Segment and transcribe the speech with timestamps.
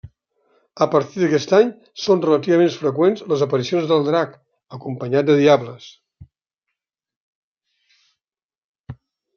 [0.85, 1.67] A partir d'aquest any
[2.05, 4.35] són relativament freqüents les aparicions del Drac,
[4.79, 5.89] acompanyat de diables.